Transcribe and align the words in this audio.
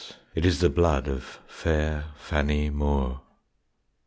it 0.33 0.43
is 0.47 0.61
the 0.61 0.69
blood 0.71 1.07
Of 1.07 1.37
fair 1.45 2.05
Fannie 2.17 2.71
Moore. 2.71 3.21